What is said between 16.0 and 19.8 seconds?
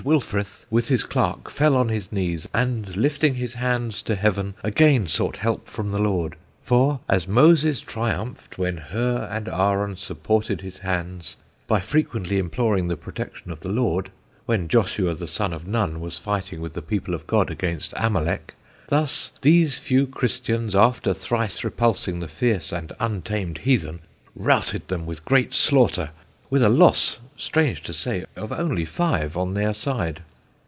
was fighting with the people of God against Amalek, thus these